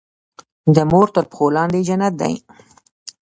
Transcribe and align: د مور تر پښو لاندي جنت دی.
د 0.75 0.77
مور 0.91 1.07
تر 1.15 1.25
پښو 1.31 1.45
لاندي 1.55 1.81
جنت 1.87 2.13
دی. 2.21 2.33